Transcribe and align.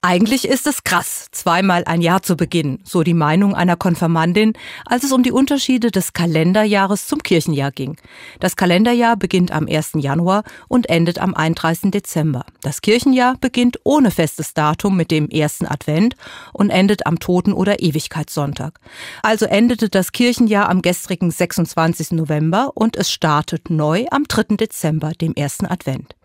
Eigentlich 0.00 0.46
ist 0.46 0.68
es 0.68 0.84
krass, 0.84 1.26
zweimal 1.32 1.82
ein 1.84 2.00
Jahr 2.00 2.22
zu 2.22 2.36
beginnen, 2.36 2.78
so 2.84 3.02
die 3.02 3.14
Meinung 3.14 3.56
einer 3.56 3.74
Konfirmandin, 3.74 4.52
als 4.86 5.02
es 5.02 5.10
um 5.10 5.24
die 5.24 5.32
Unterschiede 5.32 5.90
des 5.90 6.12
Kalenderjahres 6.12 7.08
zum 7.08 7.20
Kirchenjahr 7.20 7.72
ging. 7.72 7.96
Das 8.38 8.54
Kalenderjahr 8.54 9.16
beginnt 9.16 9.50
am 9.50 9.66
1. 9.66 9.94
Januar 9.96 10.44
und 10.68 10.88
endet 10.88 11.18
am 11.18 11.34
31. 11.34 11.90
Dezember. 11.90 12.46
Das 12.62 12.80
Kirchenjahr 12.80 13.36
beginnt 13.40 13.80
ohne 13.82 14.12
festes 14.12 14.54
Datum 14.54 14.96
mit 14.96 15.10
dem 15.10 15.28
ersten 15.30 15.66
Advent 15.66 16.14
und 16.52 16.70
endet 16.70 17.04
am 17.04 17.18
Toten- 17.18 17.52
oder 17.52 17.82
Ewigkeitssonntag. 17.82 18.78
Also 19.24 19.46
endete 19.46 19.88
das 19.88 20.12
Kirchenjahr 20.12 20.68
am 20.68 20.80
gestrigen 20.80 21.32
26. 21.32 22.12
November 22.12 22.70
und 22.76 22.96
es 22.96 23.10
startet 23.10 23.68
neu 23.68 24.06
am 24.12 24.28
3. 24.28 24.54
Dezember, 24.58 25.10
dem 25.10 25.34
ersten 25.34 25.66
Advent. 25.66 26.17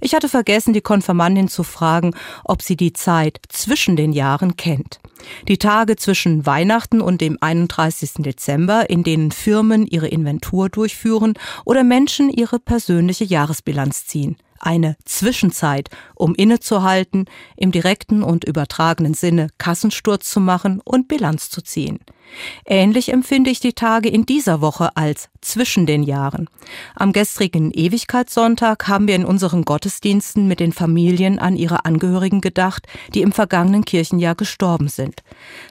Ich 0.00 0.14
hatte 0.14 0.28
vergessen, 0.28 0.72
die 0.72 0.80
Konfirmandin 0.80 1.48
zu 1.48 1.62
fragen, 1.62 2.14
ob 2.44 2.62
sie 2.62 2.76
die 2.76 2.92
Zeit 2.92 3.40
zwischen 3.48 3.96
den 3.96 4.12
Jahren 4.12 4.56
kennt. 4.56 5.00
Die 5.48 5.58
Tage 5.58 5.96
zwischen 5.96 6.46
Weihnachten 6.46 7.00
und 7.00 7.20
dem 7.20 7.38
31. 7.40 8.14
Dezember, 8.18 8.88
in 8.88 9.02
denen 9.02 9.30
Firmen 9.30 9.86
ihre 9.86 10.08
Inventur 10.08 10.68
durchführen 10.68 11.34
oder 11.64 11.84
Menschen 11.84 12.30
ihre 12.30 12.58
persönliche 12.58 13.24
Jahresbilanz 13.24 14.06
ziehen 14.06 14.36
eine 14.60 14.96
Zwischenzeit, 15.04 15.88
um 16.14 16.34
innezuhalten, 16.34 17.26
im 17.56 17.72
direkten 17.72 18.22
und 18.22 18.44
übertragenen 18.44 19.14
Sinne 19.14 19.48
Kassensturz 19.58 20.30
zu 20.30 20.40
machen 20.40 20.80
und 20.84 21.08
Bilanz 21.08 21.50
zu 21.50 21.62
ziehen. 21.62 21.98
Ähnlich 22.64 23.12
empfinde 23.12 23.50
ich 23.50 23.60
die 23.60 23.72
Tage 23.72 24.08
in 24.08 24.24
dieser 24.24 24.60
Woche 24.60 24.96
als 24.96 25.28
zwischen 25.40 25.86
den 25.86 26.02
Jahren. 26.02 26.48
Am 26.94 27.12
gestrigen 27.12 27.72
Ewigkeitssonntag 27.72 28.86
haben 28.86 29.08
wir 29.08 29.16
in 29.16 29.24
unseren 29.24 29.64
Gottesdiensten 29.64 30.46
mit 30.46 30.60
den 30.60 30.72
Familien 30.72 31.38
an 31.38 31.56
ihre 31.56 31.84
Angehörigen 31.84 32.40
gedacht, 32.40 32.86
die 33.14 33.22
im 33.22 33.32
vergangenen 33.32 33.84
Kirchenjahr 33.84 34.34
gestorben 34.34 34.88
sind. 34.88 35.22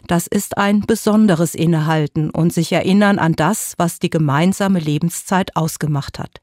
Das 0.07 0.25
ist 0.25 0.57
ein 0.57 0.81
besonderes 0.81 1.53
Innehalten 1.53 2.29
und 2.29 2.53
sich 2.53 2.71
erinnern 2.71 3.19
an 3.19 3.33
das, 3.33 3.73
was 3.77 3.99
die 3.99 4.09
gemeinsame 4.09 4.79
Lebenszeit 4.79 5.55
ausgemacht 5.55 6.17
hat. 6.17 6.41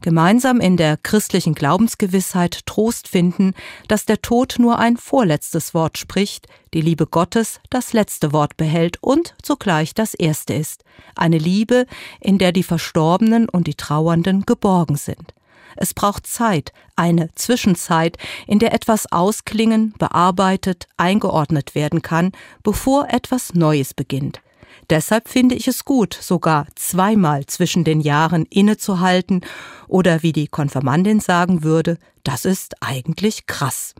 Gemeinsam 0.00 0.60
in 0.60 0.76
der 0.76 0.96
christlichen 0.96 1.54
Glauben 1.54 1.84
Glaubensgewissheit 1.84 2.66
Trost 2.66 3.08
finden, 3.08 3.52
dass 3.88 4.06
der 4.06 4.22
Tod 4.22 4.56
nur 4.58 4.78
ein 4.78 4.96
vorletztes 4.96 5.74
Wort 5.74 5.98
spricht, 5.98 6.46
die 6.72 6.80
Liebe 6.80 7.06
Gottes 7.06 7.60
das 7.68 7.92
letzte 7.92 8.32
Wort 8.32 8.56
behält 8.56 9.02
und 9.02 9.34
zugleich 9.42 9.92
das 9.92 10.14
erste 10.14 10.54
ist. 10.54 10.84
Eine 11.14 11.38
Liebe, 11.38 11.86
in 12.20 12.38
der 12.38 12.52
die 12.52 12.62
Verstorbenen 12.62 13.48
und 13.48 13.66
die 13.66 13.74
Trauernden 13.74 14.46
geborgen 14.46 14.96
sind. 14.96 15.34
Es 15.76 15.94
braucht 15.94 16.26
Zeit, 16.26 16.72
eine 16.96 17.34
Zwischenzeit, 17.34 18.16
in 18.46 18.58
der 18.58 18.72
etwas 18.72 19.10
ausklingen, 19.10 19.94
bearbeitet, 19.98 20.86
eingeordnet 20.96 21.74
werden 21.74 22.02
kann, 22.02 22.32
bevor 22.62 23.08
etwas 23.10 23.54
Neues 23.54 23.94
beginnt. 23.94 24.40
Deshalb 24.90 25.28
finde 25.28 25.54
ich 25.54 25.66
es 25.66 25.84
gut, 25.84 26.14
sogar 26.20 26.66
zweimal 26.74 27.46
zwischen 27.46 27.84
den 27.84 28.00
Jahren 28.00 28.44
innezuhalten 28.46 29.40
oder 29.88 30.22
wie 30.22 30.32
die 30.32 30.48
Konfirmandin 30.48 31.20
sagen 31.20 31.62
würde, 31.62 31.98
das 32.22 32.44
ist 32.44 32.82
eigentlich 32.82 33.46
krass. 33.46 33.94